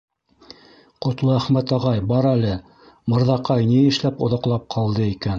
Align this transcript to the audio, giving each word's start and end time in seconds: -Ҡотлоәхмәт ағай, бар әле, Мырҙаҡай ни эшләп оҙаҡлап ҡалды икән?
-Ҡотлоәхмәт 1.05 1.73
ағай, 1.75 1.99
бар 2.11 2.27
әле, 2.29 2.53
Мырҙаҡай 3.15 3.67
ни 3.73 3.77
эшләп 3.91 4.25
оҙаҡлап 4.29 4.65
ҡалды 4.77 5.05
икән? 5.11 5.29